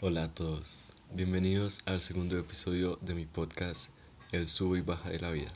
Hola 0.00 0.22
a 0.22 0.28
todos, 0.28 0.94
bienvenidos 1.12 1.80
al 1.84 2.00
segundo 2.00 2.38
episodio 2.38 2.98
de 3.00 3.16
mi 3.16 3.26
podcast 3.26 3.90
El 4.30 4.48
sube 4.48 4.78
y 4.78 4.82
baja 4.82 5.10
de 5.10 5.18
la 5.18 5.32
vida. 5.32 5.50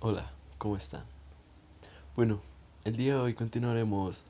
Hola, 0.00 0.32
¿cómo 0.56 0.78
están? 0.78 1.04
Bueno, 2.16 2.40
el 2.84 2.96
día 2.96 3.16
de 3.16 3.20
hoy 3.20 3.34
continuaremos 3.34 4.24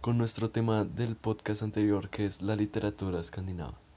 con 0.00 0.16
nuestro 0.16 0.48
tema 0.50 0.84
del 0.84 1.16
podcast 1.16 1.64
anterior 1.64 2.08
que 2.08 2.24
es 2.24 2.40
la 2.40 2.54
literatura 2.54 3.18
escandinava. 3.18 3.89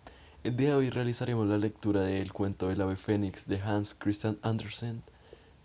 El 0.44 0.58
día 0.58 0.72
de 0.72 0.76
hoy 0.76 0.90
realizaremos 0.90 1.48
la 1.48 1.58
lectura 1.58 2.02
del 2.02 2.34
cuento 2.34 2.70
El 2.70 2.82
ave 2.82 2.98
fénix 2.98 3.48
de 3.48 3.62
Hans 3.62 3.94
Christian 3.94 4.38
Andersen. 4.42 5.02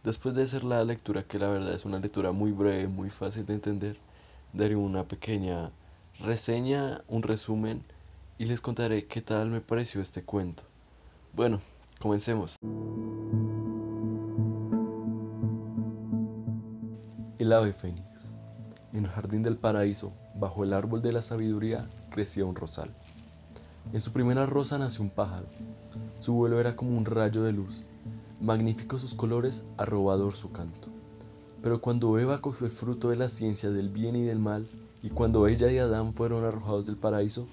Después 0.04 0.36
de 0.36 0.44
hacer 0.44 0.62
la 0.62 0.84
lectura, 0.84 1.24
que 1.24 1.40
la 1.40 1.48
verdad 1.48 1.72
es 1.72 1.84
una 1.84 1.98
lectura 1.98 2.30
muy 2.30 2.52
breve, 2.52 2.86
muy 2.86 3.10
fácil 3.10 3.44
de 3.44 3.54
entender, 3.54 3.96
daré 4.52 4.76
una 4.76 5.02
pequeña 5.02 5.72
reseña, 6.20 7.02
un 7.08 7.24
resumen 7.24 7.82
y 8.38 8.44
les 8.44 8.60
contaré 8.60 9.06
qué 9.06 9.20
tal 9.20 9.50
me 9.50 9.60
pareció 9.60 10.00
este 10.00 10.22
cuento. 10.22 10.62
Bueno, 11.32 11.60
comencemos. 11.98 12.54
El 17.40 17.52
ave 17.52 17.72
fénix. 17.72 18.32
En 18.92 19.06
el 19.06 19.10
jardín 19.10 19.42
del 19.42 19.56
paraíso, 19.56 20.12
bajo 20.36 20.62
el 20.62 20.72
árbol 20.72 21.02
de 21.02 21.10
la 21.10 21.20
sabiduría, 21.20 21.88
crecía 22.10 22.44
un 22.44 22.54
rosal. 22.54 22.94
En 23.90 24.02
su 24.02 24.12
primera 24.12 24.44
rosa 24.44 24.76
nació 24.76 25.02
un 25.02 25.08
pájaro. 25.10 25.46
Su 26.20 26.34
vuelo 26.34 26.60
era 26.60 26.76
como 26.76 26.98
un 26.98 27.06
rayo 27.06 27.42
de 27.42 27.52
luz. 27.52 27.84
Magníficos 28.38 29.00
sus 29.00 29.14
colores, 29.14 29.64
arrobador 29.78 30.34
su 30.34 30.52
canto. 30.52 30.88
Pero 31.62 31.80
cuando 31.80 32.18
Eva 32.18 32.42
cogió 32.42 32.66
el 32.66 32.72
fruto 32.72 33.08
de 33.08 33.16
la 33.16 33.28
ciencia 33.28 33.70
del 33.70 33.88
bien 33.88 34.14
y 34.14 34.22
del 34.22 34.38
mal, 34.38 34.68
y 35.02 35.08
cuando 35.08 35.46
ella 35.46 35.72
y 35.72 35.78
Adán 35.78 36.12
fueron 36.12 36.44
arrojados 36.44 36.84
del 36.84 36.96
paraíso, 36.96 37.46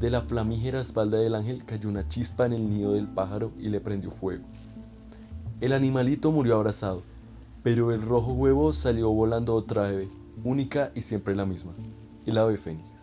de 0.00 0.08
la 0.08 0.22
flamígera 0.22 0.80
espalda 0.80 1.18
del 1.18 1.34
ángel 1.34 1.66
cayó 1.66 1.90
una 1.90 2.08
chispa 2.08 2.46
en 2.46 2.54
el 2.54 2.70
nido 2.70 2.94
del 2.94 3.06
pájaro 3.06 3.52
y 3.58 3.68
le 3.68 3.80
prendió 3.80 4.10
fuego. 4.10 4.44
El 5.60 5.72
animalito 5.74 6.32
murió 6.32 6.56
abrazado, 6.56 7.02
pero 7.62 7.92
el 7.92 8.00
rojo 8.00 8.32
huevo 8.32 8.72
salió 8.72 9.10
volando 9.10 9.54
otra 9.54 9.88
ave, 9.88 10.08
única 10.44 10.92
y 10.94 11.02
siempre 11.02 11.36
la 11.36 11.44
misma, 11.44 11.72
el 12.24 12.38
ave 12.38 12.56
fénix. 12.56 12.93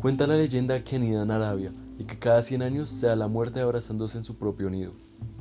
Cuenta 0.00 0.26
la 0.28 0.36
leyenda 0.36 0.84
que 0.84 0.96
anida 0.96 1.22
en 1.22 1.30
Arabia 1.30 1.72
y 1.98 2.04
que 2.04 2.18
cada 2.18 2.40
100 2.40 2.62
años 2.62 2.88
se 2.88 3.08
da 3.08 3.16
la 3.16 3.26
muerte 3.26 3.60
abrazándose 3.60 4.18
en 4.18 4.24
su 4.24 4.36
propio 4.36 4.70
nido, 4.70 4.92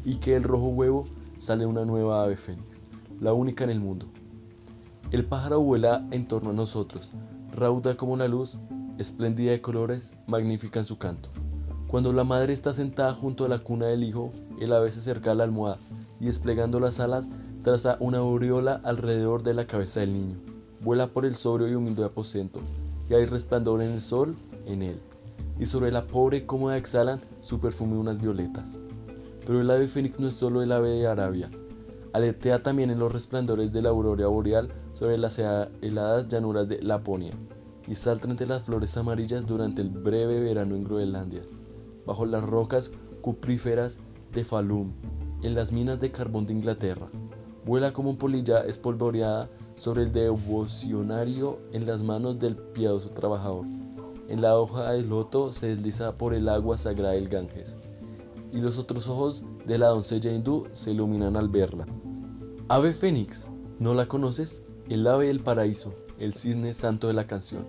y 0.03 0.15
que 0.15 0.33
del 0.33 0.43
rojo 0.43 0.69
huevo 0.69 1.05
sale 1.37 1.67
una 1.67 1.85
nueva 1.85 2.23
ave 2.23 2.37
fénix, 2.37 2.81
la 3.21 3.33
única 3.33 3.63
en 3.63 3.69
el 3.69 3.79
mundo. 3.79 4.07
El 5.11 5.25
pájaro 5.25 5.61
vuela 5.61 6.07
en 6.09 6.27
torno 6.27 6.49
a 6.49 6.53
nosotros, 6.53 7.13
rauda 7.51 7.95
como 7.97 8.13
una 8.13 8.27
luz, 8.27 8.57
espléndida 8.97 9.51
de 9.51 9.61
colores, 9.61 10.15
magnífica 10.25 10.79
en 10.79 10.85
su 10.85 10.97
canto. 10.97 11.29
Cuando 11.87 12.11
la 12.11 12.23
madre 12.23 12.51
está 12.51 12.73
sentada 12.73 13.13
junto 13.13 13.45
a 13.45 13.49
la 13.49 13.59
cuna 13.59 13.85
del 13.85 14.03
hijo, 14.03 14.33
el 14.59 14.73
ave 14.73 14.91
se 14.91 14.99
acerca 14.99 15.31
a 15.31 15.35
la 15.35 15.43
almohada 15.43 15.77
y 16.19 16.25
desplegando 16.25 16.79
las 16.79 16.99
alas 16.99 17.29
traza 17.63 17.97
una 17.99 18.17
aureola 18.17 18.81
alrededor 18.83 19.43
de 19.43 19.53
la 19.53 19.67
cabeza 19.67 19.99
del 19.99 20.13
niño. 20.13 20.37
Vuela 20.81 21.07
por 21.07 21.25
el 21.25 21.35
sobrio 21.35 21.67
y 21.69 21.75
humilde 21.75 22.03
aposento, 22.03 22.59
y 23.09 23.13
hay 23.13 23.25
resplandor 23.25 23.81
en 23.81 23.91
el 23.91 24.01
sol 24.01 24.35
en 24.65 24.81
él, 24.81 24.99
y 25.59 25.65
sobre 25.65 25.91
la 25.91 26.07
pobre 26.07 26.45
cómoda 26.45 26.77
exhalan 26.77 27.21
su 27.41 27.59
perfume 27.59 27.97
unas 27.97 28.21
violetas. 28.21 28.79
Pero 29.45 29.61
el 29.61 29.69
ave 29.71 29.87
fénix 29.87 30.19
no 30.19 30.27
es 30.27 30.35
solo 30.35 30.61
el 30.61 30.71
ave 30.71 30.89
de 30.89 31.07
Arabia, 31.07 31.49
aletea 32.13 32.63
también 32.63 32.89
en 32.89 32.99
los 32.99 33.13
resplandores 33.13 33.71
de 33.71 33.81
la 33.81 33.89
aurora 33.89 34.27
boreal 34.27 34.69
sobre 34.93 35.17
las 35.17 35.39
heladas 35.39 36.27
llanuras 36.27 36.67
de 36.67 36.81
Laponia, 36.81 37.33
y 37.87 37.95
salta 37.95 38.29
entre 38.29 38.47
las 38.47 38.63
flores 38.63 38.97
amarillas 38.97 39.45
durante 39.45 39.81
el 39.81 39.89
breve 39.89 40.41
verano 40.41 40.75
en 40.75 40.83
Groenlandia, 40.83 41.43
bajo 42.05 42.25
las 42.25 42.43
rocas 42.43 42.91
cupríferas 43.21 43.99
de 44.33 44.43
Falun, 44.43 44.93
en 45.41 45.55
las 45.55 45.71
minas 45.71 45.99
de 45.99 46.11
carbón 46.11 46.45
de 46.45 46.53
Inglaterra. 46.53 47.07
Vuela 47.65 47.93
como 47.93 48.17
polilla 48.17 48.61
espolvoreada 48.65 49.49
sobre 49.77 50.03
el 50.03 50.11
devocionario 50.11 51.59
en 51.71 51.85
las 51.85 52.01
manos 52.01 52.39
del 52.39 52.57
piadoso 52.57 53.11
trabajador. 53.11 53.65
En 54.27 54.41
la 54.41 54.57
hoja 54.57 54.91
del 54.91 55.07
loto 55.07 55.53
se 55.53 55.67
desliza 55.67 56.17
por 56.17 56.33
el 56.33 56.49
agua 56.49 56.77
sagrada 56.77 57.13
del 57.13 57.29
Ganges, 57.29 57.77
y 58.51 58.59
los 58.59 58.77
otros 58.77 59.07
ojos 59.07 59.45
de 59.65 59.77
la 59.77 59.87
doncella 59.87 60.33
hindú 60.33 60.67
se 60.73 60.91
iluminan 60.91 61.37
al 61.37 61.47
verla. 61.47 61.87
Ave 62.67 62.91
Fénix, 62.91 63.47
¿no 63.79 63.93
la 63.93 64.07
conoces? 64.07 64.63
El 64.89 65.05
ave 65.07 65.27
del 65.27 65.41
paraíso, 65.41 65.93
el 66.19 66.33
cisne 66.33 66.73
santo 66.73 67.07
de 67.07 67.13
la 67.13 67.27
canción. 67.27 67.65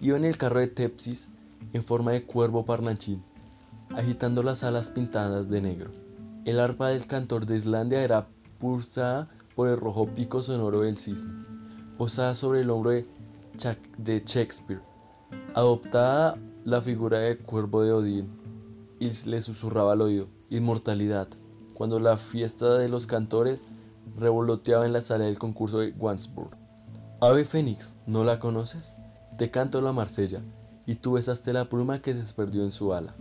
Iba 0.00 0.16
en 0.16 0.24
el 0.24 0.36
carro 0.36 0.60
de 0.60 0.68
Tepsis 0.68 1.30
en 1.72 1.82
forma 1.82 2.12
de 2.12 2.24
cuervo 2.24 2.64
parnachín, 2.64 3.24
agitando 3.96 4.42
las 4.42 4.62
alas 4.62 4.90
pintadas 4.90 5.48
de 5.48 5.60
negro. 5.60 5.90
El 6.44 6.60
arpa 6.60 6.88
del 6.88 7.06
cantor 7.06 7.46
de 7.46 7.56
Islandia 7.56 8.02
era 8.02 8.28
pulsada 8.58 9.28
por 9.58 9.68
el 9.68 9.76
rojo 9.76 10.06
pico 10.06 10.40
sonoro 10.40 10.82
del 10.82 10.96
cisne, 10.96 11.32
posada 11.96 12.34
sobre 12.34 12.60
el 12.60 12.70
hombro 12.70 12.92
de, 12.92 13.04
Shakespeare 14.24 14.80
Adoptada 15.52 16.38
la 16.62 16.80
figura 16.80 17.18
de 17.18 17.38
cuervo 17.38 17.82
de 17.82 17.92
Odín 17.92 18.30
y 19.00 19.10
le 19.28 19.42
susurraba 19.42 19.94
al 19.94 20.02
oído, 20.02 20.28
inmortalidad, 20.48 21.26
cuando 21.74 21.98
la 21.98 22.16
fiesta 22.16 22.74
de 22.74 22.88
los 22.88 23.08
cantores 23.08 23.64
revoloteaba 24.16 24.86
en 24.86 24.92
la 24.92 25.00
sala 25.00 25.24
del 25.24 25.40
concurso 25.40 25.80
de 25.80 25.92
Wandsburg. 25.98 26.56
Ave 27.20 27.44
Fénix, 27.44 27.96
¿no 28.06 28.22
la 28.22 28.38
conoces? 28.38 28.94
Te 29.38 29.50
canto 29.50 29.80
la 29.80 29.90
Marsella, 29.90 30.40
y 30.86 30.94
tú 30.94 31.14
besaste 31.14 31.52
la 31.52 31.68
pluma 31.68 32.00
que 32.00 32.14
se 32.14 32.32
perdió 32.32 32.62
en 32.62 32.70
su 32.70 32.94
ala. 32.94 33.16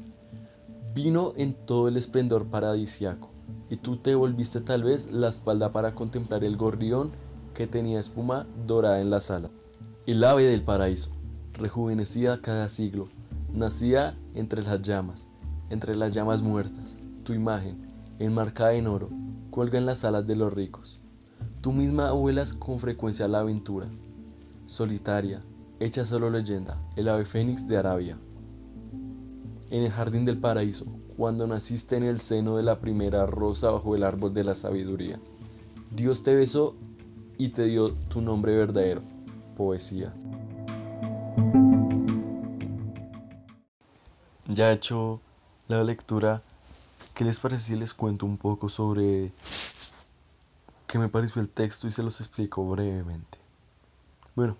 Vino 0.93 1.33
en 1.35 1.55
todo 1.55 1.87
el 1.87 1.97
esplendor 1.97 2.45
paradisiaco, 2.45 3.31
y 3.69 3.77
tú 3.77 3.97
te 3.97 4.15
volviste 4.15 4.61
tal 4.61 4.83
vez 4.83 5.11
la 5.11 5.29
espalda 5.29 5.71
para 5.71 5.95
contemplar 5.95 6.43
el 6.43 6.57
gorrión 6.57 7.11
que 7.53 7.67
tenía 7.67 7.99
espuma 7.99 8.47
dorada 8.65 9.01
en 9.01 9.09
la 9.09 9.19
sala. 9.19 9.49
El 10.05 10.23
ave 10.23 10.45
del 10.45 10.63
paraíso 10.63 11.17
rejuvenecida 11.57 12.41
cada 12.41 12.69
siglo, 12.69 13.07
nacía 13.53 14.17
entre 14.35 14.63
las 14.63 14.81
llamas, 14.81 15.27
entre 15.69 15.95
las 15.95 16.13
llamas 16.13 16.41
muertas. 16.41 16.97
Tu 17.23 17.33
imagen, 17.33 17.81
enmarcada 18.19 18.73
en 18.73 18.87
oro, 18.87 19.09
cuelga 19.49 19.77
en 19.77 19.85
las 19.85 20.05
alas 20.05 20.25
de 20.25 20.35
los 20.35 20.53
ricos. 20.53 20.99
Tú 21.61 21.71
misma 21.71 22.11
vuelas 22.11 22.53
con 22.53 22.79
frecuencia 22.79 23.25
a 23.25 23.27
la 23.27 23.39
aventura, 23.39 23.87
solitaria, 24.65 25.41
hecha 25.79 26.05
solo 26.05 26.29
leyenda, 26.29 26.77
el 26.95 27.09
ave 27.09 27.25
fénix 27.25 27.67
de 27.67 27.77
Arabia. 27.77 28.17
En 29.69 29.83
el 29.83 29.91
jardín 29.91 30.23
del 30.23 30.37
paraíso, 30.37 30.85
cuando 31.17 31.45
naciste 31.45 31.97
en 31.97 32.03
el 32.03 32.19
seno 32.19 32.55
de 32.55 32.63
la 32.63 32.79
primera 32.79 33.25
rosa 33.25 33.71
bajo 33.71 33.95
el 33.97 34.03
árbol 34.03 34.33
de 34.33 34.45
la 34.45 34.55
sabiduría, 34.55 35.19
Dios 35.91 36.23
te 36.23 36.33
besó 36.33 36.73
y 37.37 37.49
te 37.49 37.63
dio 37.65 37.91
tu 37.93 38.21
nombre 38.21 38.55
verdadero, 38.55 39.01
poesía. 39.57 40.13
Ya 44.47 44.71
he 44.71 44.75
hecho 44.75 45.19
la 45.67 45.83
lectura, 45.83 46.41
¿qué 47.13 47.25
les 47.25 47.39
parece 47.41 47.65
si 47.65 47.75
les 47.75 47.93
cuento 47.93 48.25
un 48.25 48.37
poco 48.37 48.69
sobre 48.69 49.33
qué 50.87 50.97
me 50.97 51.09
pareció 51.09 51.41
el 51.41 51.49
texto 51.49 51.87
y 51.87 51.91
se 51.91 52.03
los 52.03 52.21
explico 52.21 52.65
brevemente? 52.69 53.37
Bueno, 54.33 54.55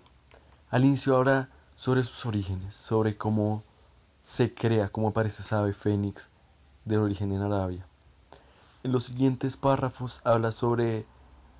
al 0.68 0.84
inicio 0.84 1.16
ahora 1.16 1.48
sobre 1.76 2.04
sus 2.04 2.26
orígenes, 2.26 2.74
sobre 2.74 3.16
cómo 3.16 3.62
se 4.28 4.52
crea, 4.52 4.90
cómo 4.90 5.08
aparece 5.08 5.40
esa 5.40 5.60
ave 5.60 5.72
fénix 5.72 6.28
de 6.84 6.98
origen 6.98 7.32
en 7.32 7.40
Arabia. 7.40 7.86
En 8.82 8.92
los 8.92 9.04
siguientes 9.04 9.56
párrafos 9.56 10.20
habla 10.22 10.50
sobre 10.50 11.06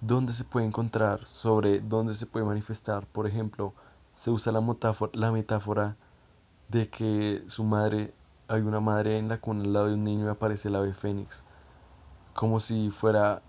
dónde 0.02 0.34
se 0.34 0.44
puede 0.44 0.66
encontrar, 0.66 1.24
sobre 1.24 1.80
dónde 1.80 2.12
se 2.12 2.26
puede 2.26 2.44
manifestar. 2.44 3.06
Por 3.06 3.26
ejemplo, 3.26 3.72
se 4.14 4.30
usa 4.30 4.52
la 4.52 5.30
metáfora, 5.32 5.96
de 6.68 6.90
que 6.90 7.42
su 7.46 7.64
madre 7.64 8.12
hay 8.48 8.60
una 8.60 8.80
madre 8.80 9.16
en 9.16 9.30
la 9.30 9.40
cuna 9.40 9.64
al 9.64 9.72
lado 9.72 9.86
de 9.86 9.94
un 9.94 10.02
niño 10.02 10.26
y 10.26 10.28
aparece 10.28 10.68
el 10.68 10.76
ave 10.76 10.92
fénix, 10.92 11.44
como 12.34 12.60
si 12.60 12.90
fuera 12.90 13.40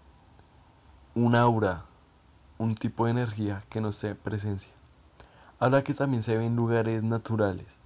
un 1.14 1.36
aura, 1.36 1.84
un 2.58 2.74
tipo 2.74 3.04
de 3.04 3.12
energía 3.12 3.66
que 3.70 3.82
no 3.82 3.92
sé, 3.92 4.16
presencia. 4.16 4.72
Ahora 5.60 5.84
que 5.84 5.94
también 5.94 6.24
se 6.24 6.38
ve 6.38 6.46
en 6.46 6.56
lugares 6.56 7.04
naturales, 7.04 7.80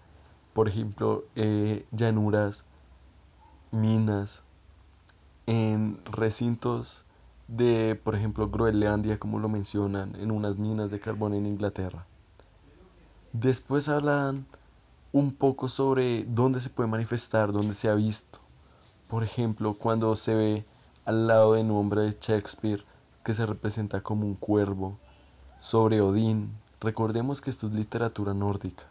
por 0.53 0.67
ejemplo, 0.67 1.25
eh, 1.35 1.85
llanuras, 1.91 2.65
minas, 3.71 4.43
en 5.45 5.99
recintos 6.05 7.05
de, 7.47 7.99
por 8.01 8.15
ejemplo, 8.15 8.49
Groenlandia, 8.49 9.19
como 9.19 9.39
lo 9.39 9.49
mencionan, 9.49 10.15
en 10.15 10.31
unas 10.31 10.57
minas 10.57 10.91
de 10.91 10.99
carbón 10.99 11.33
en 11.33 11.45
Inglaterra. 11.45 12.05
Después 13.33 13.89
hablan 13.89 14.45
un 15.11 15.33
poco 15.33 15.67
sobre 15.69 16.25
dónde 16.25 16.59
se 16.59 16.69
puede 16.69 16.89
manifestar, 16.89 17.51
dónde 17.51 17.73
se 17.73 17.89
ha 17.89 17.95
visto. 17.95 18.39
por 19.07 19.23
ejemplo, 19.23 19.75
cuando 19.75 20.15
se 20.15 20.33
ve 20.33 20.65
al 21.05 21.27
lado 21.27 21.53
de 21.53 21.63
nombre 21.63 22.01
de 22.01 22.17
Shakespeare 22.19 22.83
que 23.23 23.35
se 23.35 23.45
representa 23.45 24.01
como 24.01 24.25
un 24.25 24.33
cuervo, 24.35 24.97
sobre 25.59 26.01
Odín, 26.01 26.51
recordemos 26.81 27.39
que 27.39 27.49
esto 27.49 27.67
es 27.67 27.73
literatura 27.73 28.33
nórdica, 28.33 28.83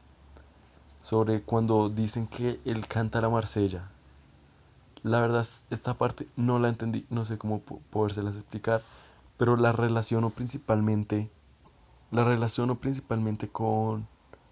sobre 1.02 1.43
cuando 1.43 1.88
dicen 1.88 2.26
que 2.26 2.60
él 2.64 2.87
canta 2.87 3.20
la 3.20 3.28
Marsella. 3.28 3.90
La 5.02 5.20
verdad, 5.20 5.46
esta 5.70 5.94
parte 5.94 6.28
no 6.37 6.60
la 6.60 6.69
entendí, 6.69 7.06
no 7.10 7.25
sé 7.25 7.38
cómo 7.38 7.60
podérselas 7.60 8.37
explicar, 8.37 8.82
pero 9.37 9.56
la 9.56 9.72
relaciono 9.72 10.31
principalmente, 10.31 11.28
la 12.12 12.25
relaciono 12.25 12.76
principalmente 12.76 13.49
con 13.49 14.06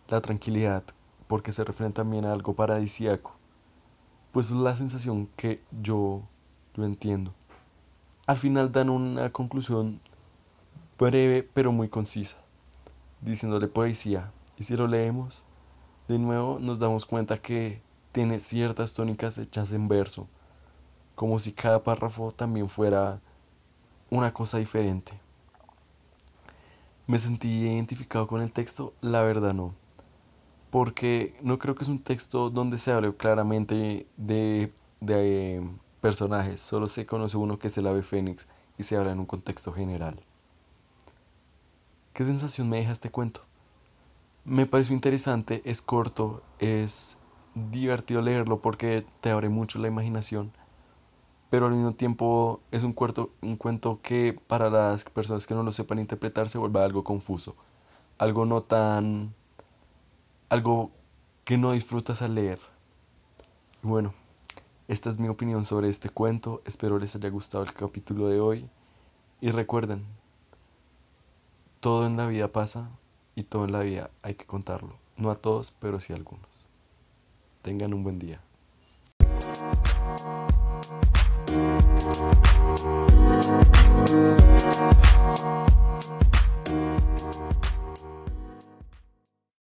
la 0.08 0.20
tranquilidad, 0.20 0.82
porque 1.28 1.52
se 1.52 1.62
refiere 1.62 1.92
también 1.92 2.24
a 2.24 2.32
algo 2.32 2.54
paradisíaco. 2.54 3.36
Pues 4.32 4.46
es 4.46 4.56
la 4.56 4.74
sensación 4.74 5.28
que 5.36 5.62
yo, 5.80 6.22
yo 6.74 6.84
entiendo. 6.84 7.32
Al 8.26 8.36
final 8.36 8.72
dan 8.72 8.90
una 8.90 9.30
conclusión 9.30 10.00
breve 10.98 11.48
pero 11.54 11.70
muy 11.70 11.88
concisa, 11.88 12.36
diciéndole 13.20 13.68
poesía. 13.68 14.32
Y 14.58 14.64
si 14.64 14.76
lo 14.76 14.88
leemos, 14.88 15.44
de 16.12 16.18
nuevo 16.18 16.58
nos 16.60 16.78
damos 16.78 17.06
cuenta 17.06 17.38
que 17.38 17.80
tiene 18.12 18.40
ciertas 18.40 18.94
tónicas 18.94 19.38
hechas 19.38 19.72
en 19.72 19.88
verso, 19.88 20.26
como 21.14 21.38
si 21.38 21.52
cada 21.52 21.82
párrafo 21.82 22.32
también 22.32 22.68
fuera 22.68 23.20
una 24.10 24.32
cosa 24.32 24.58
diferente. 24.58 25.12
¿Me 27.06 27.18
sentí 27.18 27.48
identificado 27.48 28.26
con 28.26 28.40
el 28.42 28.52
texto? 28.52 28.92
La 29.00 29.22
verdad 29.22 29.54
no 29.54 29.74
porque 30.70 31.36
no 31.42 31.58
creo 31.58 31.74
que 31.74 31.82
es 31.82 31.88
un 31.88 31.98
texto 31.98 32.48
donde 32.48 32.78
se 32.78 32.92
hable 32.92 33.14
claramente 33.14 34.06
de, 34.16 34.72
de 35.00 35.68
personajes, 36.00 36.60
solo 36.60 36.88
se 36.88 37.06
conoce 37.06 37.36
uno 37.36 37.58
que 37.58 37.66
es 37.66 37.76
el 37.76 37.86
ave 37.86 38.02
fénix 38.02 38.46
y 38.78 38.84
se 38.84 38.96
habla 38.96 39.12
en 39.12 39.18
un 39.18 39.26
contexto 39.26 39.72
general. 39.72 40.20
¿Qué 42.12 42.24
sensación 42.24 42.68
me 42.68 42.78
deja 42.78 42.92
este 42.92 43.10
cuento? 43.10 43.49
Me 44.44 44.66
pareció 44.66 44.94
interesante, 44.94 45.60
es 45.64 45.82
corto, 45.82 46.42
es 46.58 47.18
divertido 47.54 48.22
leerlo 48.22 48.60
porque 48.60 49.04
te 49.20 49.30
abre 49.30 49.48
mucho 49.50 49.78
la 49.78 49.88
imaginación, 49.88 50.52
pero 51.50 51.66
al 51.66 51.72
mismo 51.72 51.92
tiempo 51.92 52.60
es 52.70 52.82
un, 52.82 52.92
cuento, 52.92 53.30
un 53.42 53.56
cuento 53.56 54.00
que 54.02 54.40
para 54.46 54.70
las 54.70 55.04
personas 55.04 55.46
que 55.46 55.54
no 55.54 55.62
lo 55.62 55.72
sepan 55.72 55.98
interpretar 55.98 56.48
se 56.48 56.58
vuelve 56.58 56.80
algo 56.80 57.04
confuso, 57.04 57.54
algo 58.18 58.46
no 58.46 58.62
tan 58.62 59.34
algo 60.48 60.90
que 61.44 61.58
no 61.58 61.72
disfrutas 61.72 62.22
al 62.22 62.34
leer. 62.34 62.58
Bueno, 63.82 64.14
esta 64.88 65.10
es 65.10 65.18
mi 65.18 65.28
opinión 65.28 65.64
sobre 65.64 65.88
este 65.88 66.08
cuento. 66.08 66.60
Espero 66.64 66.98
les 66.98 67.14
haya 67.14 67.28
gustado 67.28 67.62
el 67.64 67.72
capítulo 67.72 68.28
de 68.28 68.40
hoy. 68.40 68.68
Y 69.40 69.52
recuerden, 69.52 70.04
todo 71.78 72.06
en 72.06 72.16
la 72.16 72.26
vida 72.26 72.48
pasa 72.48 72.90
y 73.40 73.42
todo 73.42 73.64
en 73.64 73.72
la 73.72 73.80
vida 73.80 74.10
hay 74.22 74.34
que 74.34 74.44
contarlo. 74.44 74.96
No 75.16 75.30
a 75.30 75.34
todos, 75.34 75.74
pero 75.80 75.98
sí 75.98 76.12
a 76.12 76.16
algunos. 76.16 76.66
Tengan 77.62 77.94
un 77.94 78.04
buen 78.04 78.18
día. 78.18 78.40